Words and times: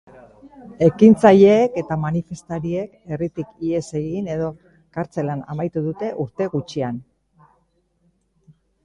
Ekintzaileek 0.85 1.75
eta 1.81 1.97
manifestariek 2.05 2.95
herritik 3.11 3.51
ihes 3.67 3.83
egin 4.01 4.31
edo 4.37 4.47
kartzelan 4.99 5.45
amaitu 5.55 5.85
dute 5.89 6.11
urte 6.25 6.49
gutxian. 6.57 6.99